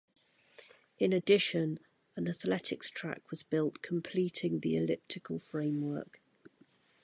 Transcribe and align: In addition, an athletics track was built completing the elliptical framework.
In 0.97 1.13
addition, 1.13 1.77
an 2.15 2.27
athletics 2.27 2.89
track 2.89 3.29
was 3.29 3.43
built 3.43 3.83
completing 3.83 4.61
the 4.61 4.75
elliptical 4.75 5.37
framework. 5.37 6.19